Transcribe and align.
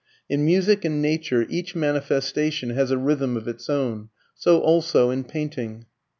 In 0.27 0.43
music 0.43 0.83
and 0.83 0.99
nature 0.99 1.45
each 1.47 1.75
manifestation 1.75 2.71
has 2.71 2.89
a 2.89 2.97
rhythm 2.97 3.37
of 3.37 3.47
its 3.47 3.69
own, 3.69 4.09
so 4.33 4.59
also 4.59 5.11
in 5.11 5.23
painting. 5.23 5.85